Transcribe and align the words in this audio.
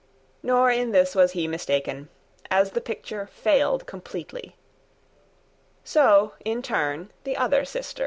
Nor 0.41 0.71
in 0.71 0.93
this 0.93 1.13
was 1.13 1.33
he 1.33 1.47
mistaken, 1.47 2.09
As 2.49 2.71
the 2.71 2.81
picture 2.81 3.27
failed 3.27 3.85
completely. 3.85 4.55
So 5.83 6.33
in 6.43 6.63
turn 6.63 7.11
the 7.23 7.37
other 7.37 7.65
sisters. 7.65 7.99